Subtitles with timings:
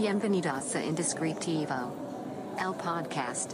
[0.00, 3.52] Bienvenidos a Indescriptivo, el podcast.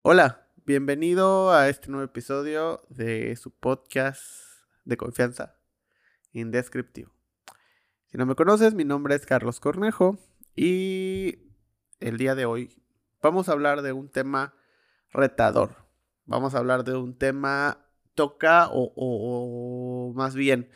[0.00, 4.24] Hola, bienvenido a este nuevo episodio de su podcast
[4.86, 5.58] de confianza,
[6.32, 7.12] Indescriptivo.
[8.06, 10.18] Si no me conoces, mi nombre es Carlos Cornejo
[10.54, 11.52] y
[12.00, 12.82] el día de hoy
[13.20, 14.54] vamos a hablar de un tema
[15.12, 15.76] retador.
[16.24, 17.85] Vamos a hablar de un tema
[18.16, 20.68] toca o, más bien,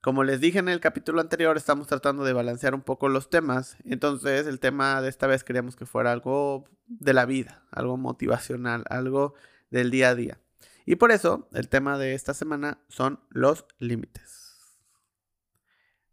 [0.00, 3.76] como les dije en el capítulo anterior, estamos tratando de balancear un poco los temas.
[3.84, 8.84] Entonces el tema de esta vez queríamos que fuera algo de la vida, algo motivacional,
[8.88, 9.34] algo
[9.70, 10.40] del día a día.
[10.86, 14.78] Y por eso el tema de esta semana son los límites.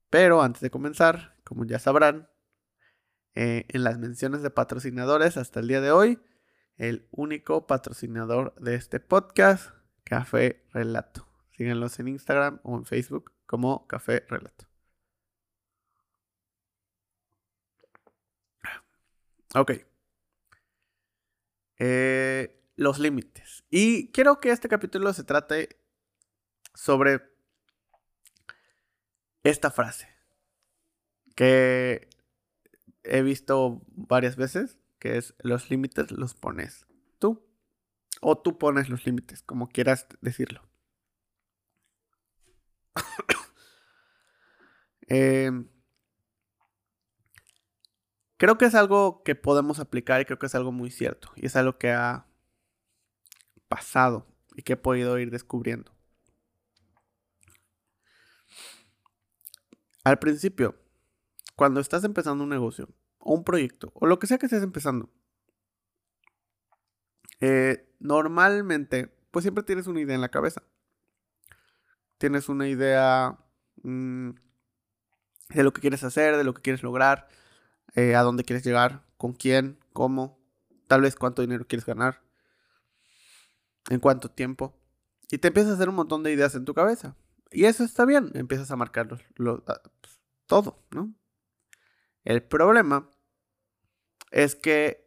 [0.10, 2.28] Pero antes de comenzar, como ya sabrán,
[3.36, 6.20] eh, en las menciones de patrocinadores hasta el día de hoy,
[6.78, 9.75] el único patrocinador de este podcast,
[10.06, 11.28] Café Relato.
[11.52, 14.66] Síganlos en Instagram o en Facebook como Café Relato.
[19.56, 19.72] Ok.
[21.80, 23.64] Eh, los límites.
[23.70, 25.82] Y quiero que este capítulo se trate
[26.74, 27.22] sobre
[29.44, 30.10] esta frase
[31.36, 32.10] que
[33.04, 36.86] he visto varias veces, que es los límites los pones
[37.20, 37.46] tú.
[38.28, 40.64] O tú pones los límites, como quieras decirlo.
[45.08, 45.70] Em,
[48.38, 51.32] creo que es algo que podemos aplicar y creo que es algo muy cierto.
[51.36, 52.26] Y es algo que ha
[53.68, 55.92] pasado y que he podido ir descubriendo.
[60.04, 60.76] Al principio,
[61.56, 62.90] cuando estás empezando un negocio
[63.20, 65.12] o un proyecto o lo que sea que estés empezando,
[67.40, 70.64] eh, normalmente, pues siempre tienes una idea en la cabeza.
[72.18, 73.38] Tienes una idea
[73.84, 74.30] mm,
[75.50, 77.28] de lo que quieres hacer, de lo que quieres lograr,
[77.96, 80.40] eh, a dónde quieres llegar, con quién, cómo,
[80.88, 82.22] tal vez cuánto dinero quieres ganar,
[83.90, 84.78] en cuánto tiempo.
[85.30, 87.16] Y te empiezas a hacer un montón de ideas en tu cabeza.
[87.52, 91.14] Y eso está bien, empiezas a marcar ah, pues, todo, ¿no?
[92.24, 93.10] El problema
[94.32, 95.05] es que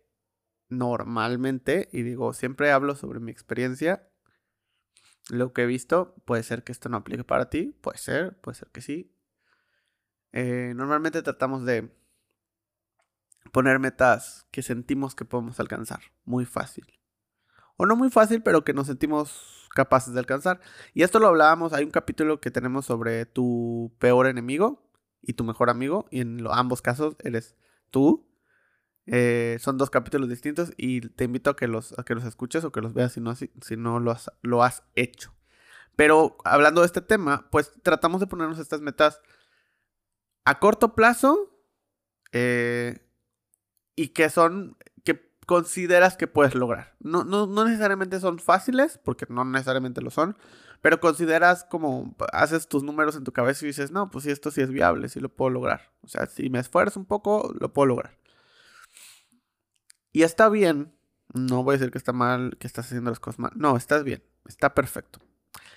[0.68, 4.08] normalmente, y digo, siempre hablo sobre mi experiencia,
[5.30, 8.56] lo que he visto, puede ser que esto no aplique para ti, puede ser, puede
[8.56, 9.14] ser que sí.
[10.32, 11.94] Eh, normalmente tratamos de
[13.52, 16.86] poner metas que sentimos que podemos alcanzar, muy fácil.
[17.76, 20.60] O no muy fácil, pero que nos sentimos capaces de alcanzar.
[20.94, 24.88] Y esto lo hablábamos, hay un capítulo que tenemos sobre tu peor enemigo,
[25.22, 26.06] y tu mejor amigo.
[26.10, 27.56] Y en ambos casos eres
[27.90, 28.27] tú.
[29.10, 32.72] Eh, son dos capítulos distintos y te invito a que los, que los escuches o
[32.72, 35.32] que los veas si no, si, no lo, has, lo has hecho.
[35.96, 39.22] Pero hablando de este tema, pues tratamos de ponernos estas metas
[40.44, 41.58] a corto plazo
[42.32, 42.98] eh,
[43.96, 46.94] y que son, que consideras que puedes lograr.
[47.00, 50.36] No, no, no necesariamente son fáciles, porque no necesariamente lo son,
[50.82, 54.50] pero consideras como, haces tus números en tu cabeza y dices, no, pues sí, esto
[54.50, 55.92] sí es viable, sí lo puedo lograr.
[56.02, 58.18] O sea, si me esfuerzo un poco, lo puedo lograr.
[60.18, 60.92] Y está bien,
[61.32, 63.52] no voy a decir que está mal, que estás haciendo las cosas mal.
[63.54, 65.20] No, estás bien, está perfecto.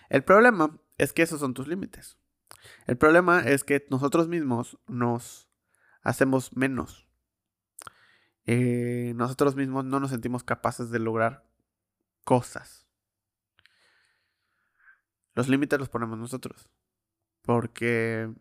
[0.09, 2.17] El problema es que esos son tus límites.
[2.87, 5.47] El problema es que nosotros mismos nos
[6.01, 7.05] hacemos menos.
[8.47, 11.45] Eh, nosotros mismos no nos sentimos capaces de lograr
[12.23, 12.87] cosas.
[15.35, 16.67] Los límites los ponemos nosotros.
[17.43, 18.33] Porque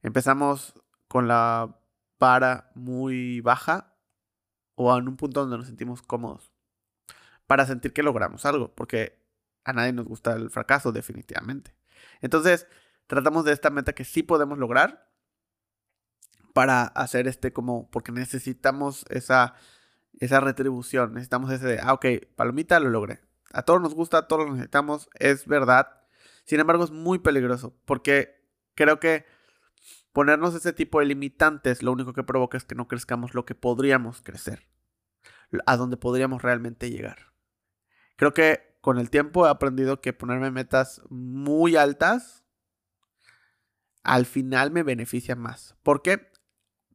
[0.00, 0.72] empezamos
[1.08, 1.78] con la
[2.18, 3.92] vara muy baja
[4.76, 6.52] o en un punto donde nos sentimos cómodos.
[7.46, 8.74] Para sentir que logramos algo.
[8.74, 9.18] Porque
[9.64, 11.74] a nadie nos gusta el fracaso, definitivamente.
[12.20, 12.68] Entonces,
[13.06, 15.10] tratamos de esta meta que sí podemos lograr
[16.52, 19.54] para hacer este como, porque necesitamos esa,
[20.20, 23.20] esa retribución, necesitamos ese de, ah, ok, palomita, lo logré.
[23.52, 26.02] A todos nos gusta, a todos lo necesitamos, es verdad.
[26.44, 28.42] Sin embargo, es muy peligroso porque
[28.74, 29.26] creo que
[30.12, 33.54] ponernos ese tipo de limitantes lo único que provoca es que no crezcamos lo que
[33.54, 34.66] podríamos crecer,
[35.66, 37.32] a donde podríamos realmente llegar.
[38.16, 42.44] Creo que con el tiempo he aprendido que ponerme metas muy altas
[44.02, 45.74] al final me beneficia más.
[45.82, 46.30] ¿Por qué?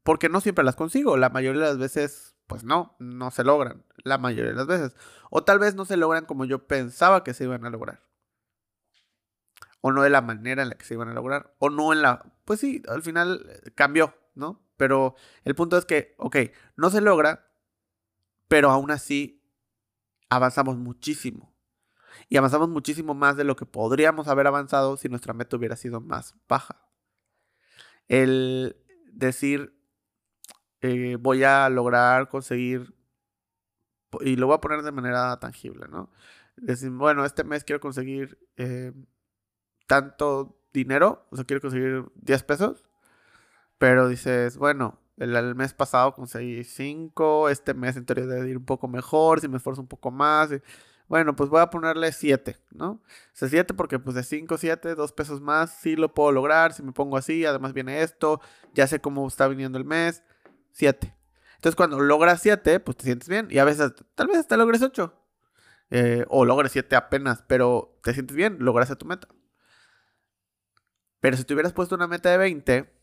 [0.02, 1.18] Porque no siempre las consigo.
[1.18, 4.94] La mayoría de las veces pues no, no se logran la mayoría de las veces.
[5.30, 8.02] O tal vez no se logran como yo pensaba que se iban a lograr.
[9.80, 11.56] O no de la manera en la que se iban a lograr.
[11.60, 12.26] O no en la...
[12.44, 14.62] Pues sí, al final eh, cambió, ¿no?
[14.76, 15.16] Pero
[15.46, 16.38] el punto es que, ok,
[16.76, 17.51] no se logra,
[18.52, 19.42] pero aún así
[20.30, 21.56] avanzamos muchísimo.
[22.28, 26.02] Y avanzamos muchísimo más de lo que podríamos haber avanzado si nuestra meta hubiera sido
[26.02, 26.86] más baja.
[28.10, 28.76] El
[29.14, 29.74] decir,
[30.82, 32.94] eh, voy a lograr conseguir,
[34.20, 36.12] y lo voy a poner de manera tangible, ¿no?
[36.58, 38.92] Decir, bueno, este mes quiero conseguir eh,
[39.88, 42.84] tanto dinero, o sea, quiero conseguir 10 pesos,
[43.78, 48.66] pero dices, bueno, el, mes pasado conseguí 5, este mes en teoría debe ir un
[48.66, 50.50] poco mejor, si me esfuerzo un poco más.
[51.08, 52.92] bueno, pues voy a ponerle 7, ¿no?
[52.92, 53.02] O
[53.34, 56.84] sea, 7 porque pues de 5, 7, 2 pesos más, sí lo puedo lograr, si
[56.84, 58.42] me pongo así, además viene esto,
[58.74, 60.24] ya sé cómo está viniendo el mes,
[60.72, 61.16] 7.
[61.56, 64.82] Entonces cuando logras 7, pues te sientes bien y a veces, tal vez hasta logres
[64.82, 65.14] 8.
[65.92, 69.28] Eh, o logres 7 apenas, pero te sientes bien, lograste tu meta.
[71.20, 73.01] Pero si te hubieras puesto una meta de 20,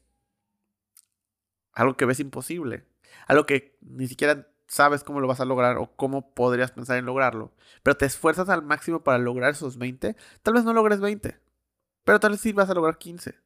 [1.79, 2.85] algo que ves imposible,
[3.29, 7.07] algo que ni siquiera sabes cómo lo vas a lograr o cómo podrías pensar en
[7.07, 7.55] lograrlo,
[7.85, 11.39] pero te esfuerzas al máximo para lograr esos 20, tal vez no logres 20,
[12.03, 13.37] pero tal vez sí vas a lograr 15.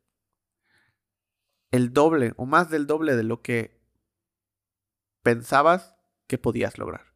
[1.73, 3.79] El doble o más del doble de lo que
[5.23, 5.95] pensabas
[6.27, 7.13] que podías lograr.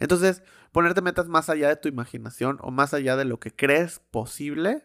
[0.00, 0.42] Entonces,
[0.72, 4.84] ponerte metas más allá de tu imaginación o más allá de lo que crees posible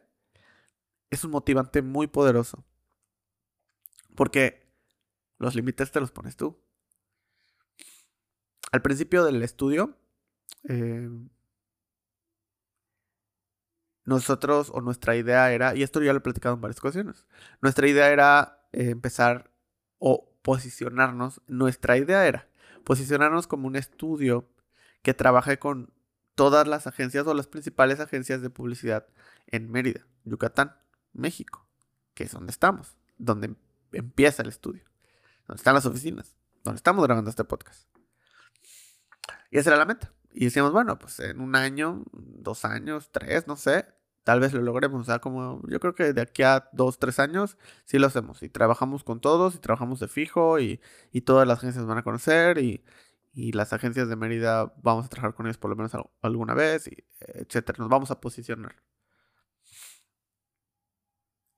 [1.10, 2.66] es un motivante muy poderoso.
[4.16, 4.65] Porque
[5.38, 6.58] los límites te los pones tú.
[8.72, 9.98] Al principio del estudio,
[10.68, 11.10] eh,
[14.04, 17.26] nosotros o nuestra idea era, y esto ya lo he platicado en varias ocasiones,
[17.62, 19.52] nuestra idea era eh, empezar
[19.98, 22.48] o posicionarnos, nuestra idea era
[22.84, 24.48] posicionarnos como un estudio
[25.02, 25.94] que trabaje con
[26.36, 29.08] todas las agencias o las principales agencias de publicidad
[29.48, 30.76] en Mérida, Yucatán,
[31.14, 31.66] México,
[32.14, 33.56] que es donde estamos, donde
[33.92, 34.84] empieza el estudio
[35.48, 37.88] donde están las oficinas, donde estamos grabando este podcast.
[39.52, 40.14] Y esa era la meta.
[40.34, 43.86] Y decíamos, bueno, pues en un año, dos años, tres, no sé,
[44.26, 45.02] tal vez lo logremos.
[45.02, 48.44] O sea, como yo creo que de aquí a dos, tres años sí lo hacemos.
[48.44, 50.82] Y trabajamos con todos, y trabajamos de fijo, y,
[51.24, 52.84] todas las agencias van a conocer, y,
[53.34, 56.88] y, las agencias de Mérida vamos a trabajar con ellos por lo menos alguna vez,
[56.88, 57.78] y etcétera.
[57.80, 58.76] Nos vamos a posicionar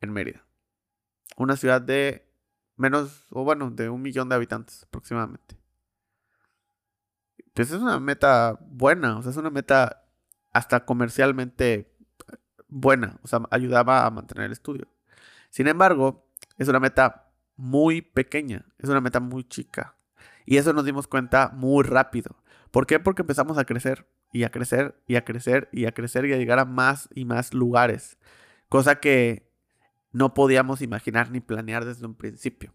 [0.01, 0.45] en Mérida.
[1.37, 2.26] Una ciudad de
[2.77, 5.57] menos, o bueno, de un millón de habitantes aproximadamente.
[7.39, 10.05] Entonces es una meta buena, o sea, es una meta
[10.53, 11.91] hasta comercialmente
[12.67, 14.87] buena, o sea, ayudaba a mantener el estudio.
[15.49, 19.95] Sin embargo, es una meta muy pequeña, es una meta muy chica.
[20.45, 22.37] Y eso nos dimos cuenta muy rápido.
[22.71, 22.99] ¿Por qué?
[22.99, 26.37] Porque empezamos a crecer y a crecer y a crecer y a crecer y a
[26.37, 28.17] llegar a más y más lugares.
[28.69, 29.46] Cosa que
[30.17, 32.73] no podíamos imaginar ni planear desde un principio.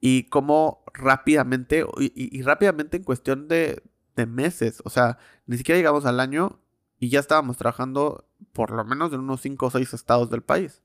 [0.00, 3.82] Y cómo rápidamente, y, rápidamente en cuestión de,
[4.16, 6.60] de, meses, o sea, ni siquiera llegamos al año
[6.98, 10.82] y ya estábamos trabajando por lo menos en unos 5 o 6 estados del país.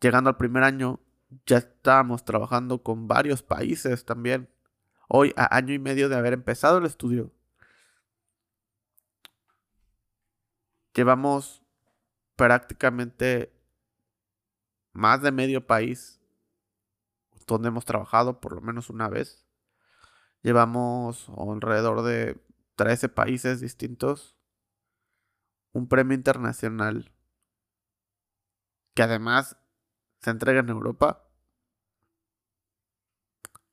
[0.00, 1.00] Llegando al primer año,
[1.46, 4.48] ya estábamos trabajando con varios países también.
[5.08, 7.32] Hoy, a año y medio de haber empezado el estudio,
[10.94, 11.62] llevamos
[12.36, 13.57] prácticamente
[14.92, 16.18] más de medio país
[17.48, 19.44] donde hemos trabajado por lo menos una vez.
[20.42, 22.40] Llevamos alrededor de
[22.76, 24.36] 13 países distintos.
[25.72, 27.12] Un premio internacional
[28.94, 29.56] que además
[30.20, 31.24] se entrega en Europa.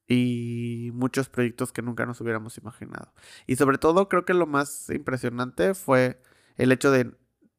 [0.07, 3.13] Y muchos proyectos que nunca nos hubiéramos imaginado.
[3.47, 6.21] Y sobre todo creo que lo más impresionante fue
[6.57, 7.17] el hecho de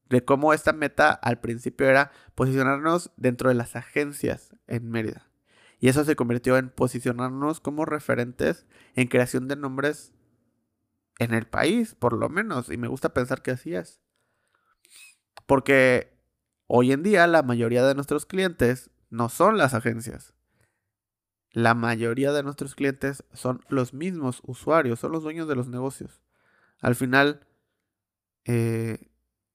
[0.09, 5.27] de cómo esta meta al principio era posicionarnos dentro de las agencias en Mérida.
[5.79, 10.13] Y eso se convirtió en posicionarnos como referentes en creación de nombres
[11.19, 12.69] en el país, por lo menos.
[12.69, 14.01] Y me gusta pensar que así es.
[15.45, 16.17] Porque
[16.65, 20.33] hoy en día la mayoría de nuestros clientes no son las agencias.
[21.51, 26.21] La mayoría de nuestros clientes son los mismos usuarios, son los dueños de los negocios.
[26.81, 27.47] Al final,
[28.45, 29.09] eh,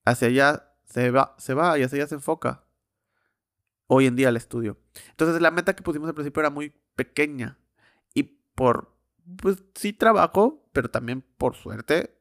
[0.04, 2.64] hacia allá se va, se va y hacia allá se enfoca
[3.87, 4.78] hoy en día el estudio.
[5.11, 7.59] Entonces la meta que pusimos al principio era muy pequeña
[8.14, 8.23] y
[8.54, 8.94] por,
[9.40, 12.18] pues sí trabajo, pero también por suerte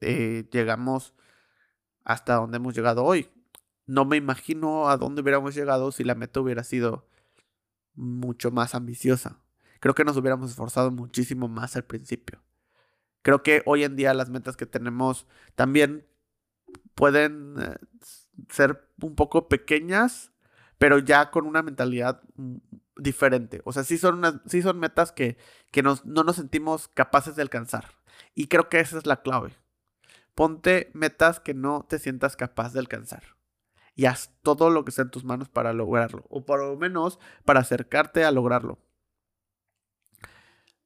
[0.00, 1.14] eh, llegamos
[2.04, 3.28] hasta donde hemos llegado hoy.
[3.86, 7.08] No me imagino a dónde hubiéramos llegado si la meta hubiera sido
[7.94, 9.40] mucho más ambiciosa.
[9.80, 12.42] Creo que nos hubiéramos esforzado muchísimo más al principio.
[13.22, 16.06] Creo que hoy en día las metas que tenemos también
[16.94, 17.76] pueden eh,
[18.48, 20.32] ser un poco pequeñas,
[20.78, 22.56] pero ya con una mentalidad mm,
[22.96, 23.62] diferente.
[23.64, 25.36] O sea, sí son, son metas que,
[25.82, 27.86] no nos sentimos capaces de alcanzar.
[28.34, 29.52] Y creo que esa es la clave.
[30.34, 33.22] Ponte metas que no te sientas capaz de alcanzar.
[33.94, 36.24] Y haz todo lo que sea en tus manos para lograrlo.
[36.28, 38.78] O por lo menos para acercarte a lograrlo.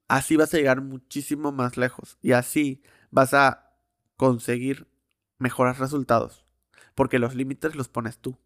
[0.09, 2.19] Así vas a llegar muchísimo más lejos.
[2.23, 3.76] Y así vas a
[4.17, 4.88] conseguir
[5.38, 6.45] mejores resultados.
[6.95, 8.38] Porque los límites los pones tú.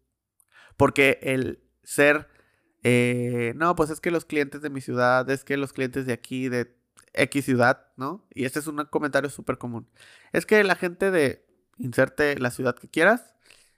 [0.77, 2.29] Porque el ser,
[2.83, 6.13] eh, no, pues es que los clientes de mi ciudad, es que los clientes de
[6.13, 6.75] aquí, de
[7.13, 8.27] X ciudad, ¿no?
[8.33, 9.89] Y este es un comentario súper común.
[10.31, 11.45] Es que la gente de
[11.77, 13.35] inserte la ciudad que quieras,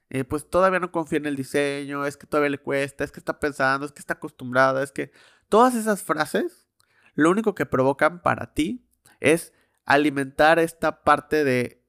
[0.10, 3.20] eh, pues todavía no confía en el diseño, es que todavía le cuesta, es que
[3.20, 5.12] está pensando, es que está acostumbrada, es que
[5.48, 6.68] todas esas frases,
[7.14, 8.86] lo único que provocan para ti
[9.20, 9.54] es
[9.86, 11.81] alimentar esta parte de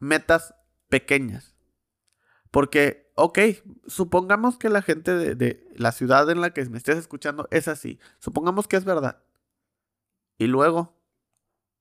[0.00, 0.54] metas
[0.88, 1.54] pequeñas.
[2.50, 3.38] Porque, ok,
[3.86, 8.00] supongamos que la gente de, la ciudad en la que me estés escuchando es así.
[8.18, 9.22] Supongamos que es verdad.
[10.36, 10.98] Y luego,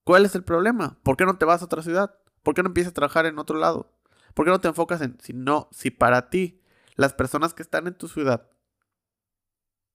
[0.03, 0.99] ¿cuál es el problema?
[1.01, 2.15] ¿Por qué no te vas a otra ciudad?
[2.43, 3.91] ¿Por qué no empiezas a trabajar en otro lado?
[4.35, 6.61] ¿Por qué no te enfocas en si no, si para ti
[6.95, 8.47] las personas que están en tu ciudad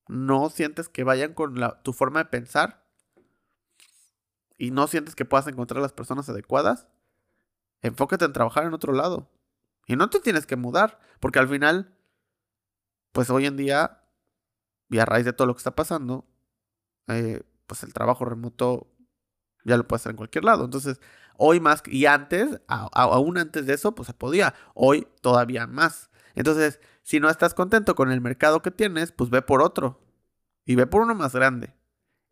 [0.08, 2.84] no sientes que vayan con tu forma de pensar
[4.58, 6.88] y no sientes que puedas encontrar las personas adecuadas,
[7.84, 9.30] enfócate en trabajar en otro lado.
[9.86, 11.94] Y no te tienes que mudar, porque al final,
[13.12, 14.02] pues hoy en día,
[14.88, 16.26] y a raíz de todo lo que está pasando,
[17.08, 18.90] eh, pues el trabajo remoto
[19.64, 20.64] ya lo puedes hacer en cualquier lado.
[20.64, 21.00] Entonces,
[21.36, 24.54] hoy más, y antes, aún antes de eso, pues se podía.
[24.74, 26.10] Hoy todavía más.
[26.34, 30.00] Entonces, si no estás contento con el mercado que tienes, pues ve por otro.
[30.64, 31.74] Y ve por uno más grande.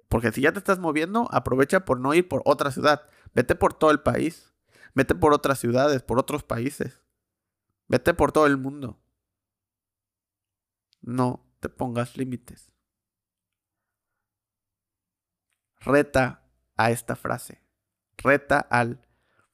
[0.09, 3.03] Porque si ya te estás moviendo, aprovecha por no ir por otra ciudad.
[3.35, 4.52] Vete por todo el país.
[4.95, 7.01] Vete por otras ciudades, por otros países.
[7.89, 9.01] Vete por todo el mundo.
[11.01, 12.73] No te pongas límites.
[15.85, 16.43] reta
[16.77, 17.63] a esta frase.
[18.17, 19.07] Reta al...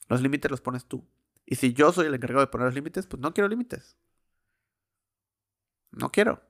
[0.08, 1.06] Los límites los pones tú.
[1.44, 3.96] Y si yo soy el encargado de poner los límites, pues no quiero límites.
[5.90, 6.42] No quiero.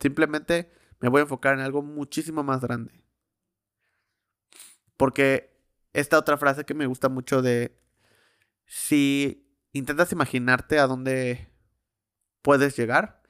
[0.00, 3.02] Simplemente me voy a enfocar en algo muchísimo más grande.
[4.96, 5.49] Porque
[5.92, 7.76] esta otra frase que me gusta mucho de
[8.66, 11.52] si intentas imaginarte a dónde
[12.42, 13.22] puedes llegar,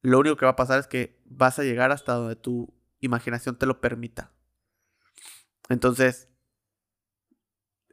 [0.00, 3.56] lo único que va a pasar es que vas a llegar hasta donde tú imaginación
[3.56, 4.32] te lo permita.
[5.68, 6.28] Entonces,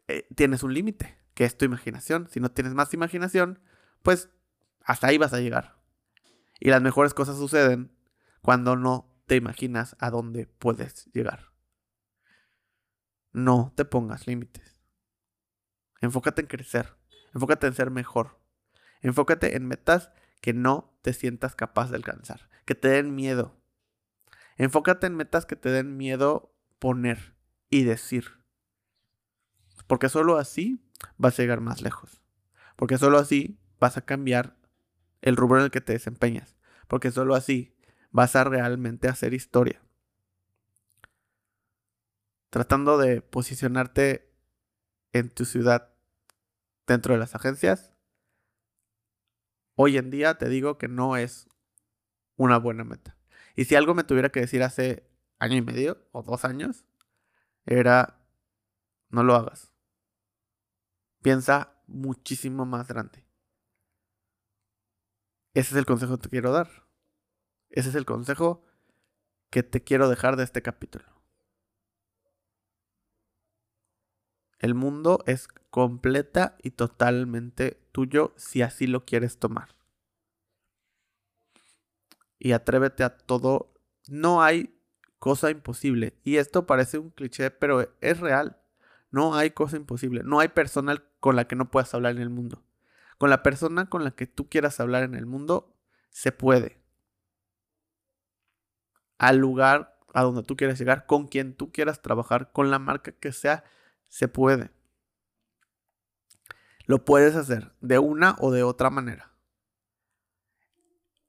[0.08, 2.28] eh, tienes un límite, que es tu imaginación.
[2.30, 3.60] Si no tienes más imaginación,
[4.02, 4.30] pues
[4.84, 5.80] hasta ahí vas a llegar.
[6.60, 7.92] Y las mejores cosas suceden
[8.42, 11.55] cuando no te imaginas a dónde puedes llegar.
[13.36, 14.82] No te pongas límites.
[16.02, 16.96] Enfócate en crecer.
[17.34, 18.40] Enfócate en ser mejor.
[19.02, 20.10] Enfócate en metas
[20.42, 23.56] que no te sientas capaz de alcanzar, que te den miedo,
[24.58, 27.36] Enfócate en metas que te den miedo poner
[27.70, 28.40] y decir.
[29.88, 30.82] Porque solo así
[31.18, 32.22] vas a llegar más lejos.
[32.78, 34.58] Porque solo así vas a cambiar
[35.22, 36.56] el rubro en el que te desempeñas.
[36.88, 37.76] Porque solo así
[38.12, 39.82] vas a realmente hacer historia.
[42.56, 44.34] Tratando de posicionarte
[45.12, 45.94] en tu ciudad
[46.88, 47.92] dentro de las agencias,
[49.76, 51.50] hoy en día te digo que no es
[52.38, 53.18] una buena meta.
[53.58, 55.06] Y si algo me tuviera que decir hace
[55.38, 56.86] año y medio o dos años,
[57.66, 58.26] era,
[59.10, 59.74] no lo hagas.
[61.22, 63.26] Piensa muchísimo más grande.
[65.54, 66.70] Ese es el consejo que te quiero dar.
[67.70, 68.64] Ese es el consejo
[69.50, 71.15] que te quiero dejar de este capítulo.
[74.66, 79.76] El mundo es completa y totalmente tuyo si así lo quieres tomar
[82.46, 83.74] y atrévete a todo.
[84.08, 84.80] No hay
[85.18, 86.16] cosa imposible.
[86.24, 88.62] Y esto parece un cliché, pero es real.
[89.10, 90.22] No hay cosa imposible.
[90.24, 92.64] No hay persona con la que no puedas hablar en el mundo.
[93.18, 95.76] Con la persona con la que tú quieras hablar en el mundo,
[96.12, 96.80] se puede.
[99.18, 103.12] Al lugar a donde tú quieras llegar, con quien tú quieras trabajar, con la marca
[103.12, 103.64] que sea,
[104.08, 104.72] se puede.
[106.86, 109.36] Lo puedes hacer de una o de otra manera.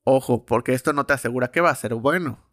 [0.04, 2.44] Ojo, porque esto no te asegura que va a ser bueno.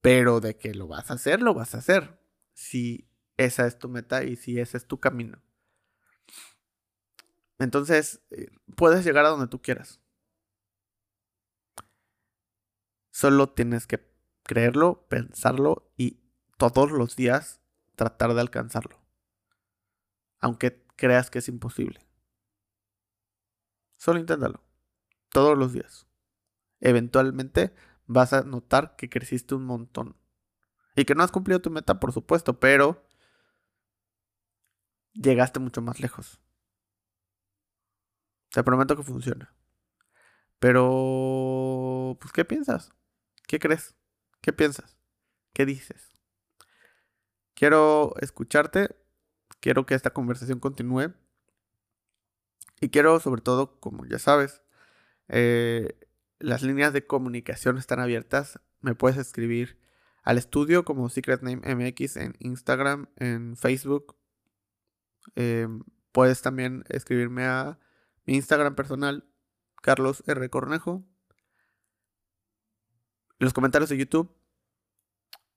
[0.00, 2.20] Pero de que lo vas a hacer, lo vas a hacer.
[2.52, 5.42] Si esa es tu meta y si ese es tu camino.
[7.58, 10.00] Entonces, eh, puedes llegar a donde tú quieras.
[13.10, 14.06] Solo tienes que
[14.42, 16.20] creerlo, pensarlo y
[16.58, 17.63] todos los días
[17.94, 18.98] tratar de alcanzarlo.
[20.40, 22.00] Aunque creas que es imposible.
[23.96, 24.62] Solo inténtalo
[25.30, 26.06] todos los días.
[26.80, 27.74] Eventualmente
[28.06, 30.16] vas a notar que creciste un montón.
[30.96, 33.04] Y que no has cumplido tu meta, por supuesto, pero
[35.12, 36.40] llegaste mucho más lejos.
[38.50, 39.52] Te prometo que funciona.
[40.60, 42.92] Pero, pues, ¿qué piensas?
[43.48, 43.96] ¿Qué crees?
[44.40, 44.96] ¿Qué piensas?
[45.52, 46.13] ¿Qué dices?
[47.54, 48.94] Quiero escucharte,
[49.60, 51.14] quiero que esta conversación continúe
[52.80, 54.62] y quiero sobre todo, como ya sabes,
[55.28, 55.96] eh,
[56.38, 58.60] las líneas de comunicación están abiertas.
[58.80, 59.78] Me puedes escribir
[60.22, 64.16] al estudio como Secret Name MX en Instagram, en Facebook.
[65.34, 65.82] Em,
[66.12, 67.78] puedes también escribirme a
[68.26, 69.24] mi Instagram personal,
[69.82, 70.50] Carlos R.
[70.50, 71.04] Cornejo.
[73.38, 74.30] Los comentarios de YouTube.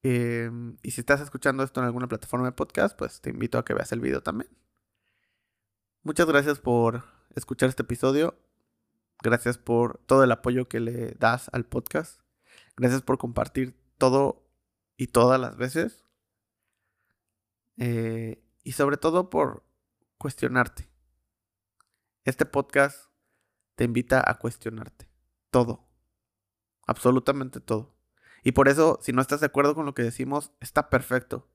[0.04, 3.66] Em, y si estás escuchando esto en alguna plataforma de podcast, pues te invito a
[3.66, 4.50] que veas el video también.
[6.04, 7.04] Muchas gracias por
[7.36, 8.36] escuchar este episodio.
[9.22, 12.22] Gracias por todo el apoyo que le das al podcast.
[12.75, 14.48] Gracias por compartir todo
[14.96, 16.06] y todas las veces.
[17.77, 19.63] Eh, y sobre todo por
[20.18, 20.89] cuestionarte.
[22.24, 23.10] Este podcast
[23.75, 25.10] te invita a cuestionarte.
[25.50, 25.88] Todo.
[26.86, 27.97] Absolutamente todo.
[28.48, 31.50] Y por eso, si no estás de acuerdo con lo que decimos, está perfecto.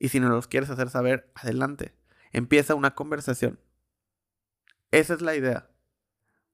[0.00, 1.94] Y si no los quieres hacer saber, adelante.
[2.32, 3.60] Empieza una conversación.
[4.90, 5.70] Esa es la idea.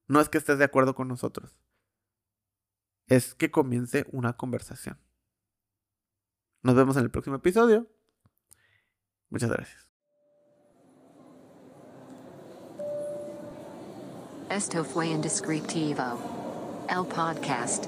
[0.07, 1.57] No es que estés de acuerdo con nosotros.
[3.07, 4.99] Es que comience una conversación.
[6.61, 7.89] Nos vemos en el próximo episodio.
[9.31, 9.89] Muchas gracias.
[14.51, 16.85] Esto fue Indescriptivo.
[16.87, 17.85] El podcast.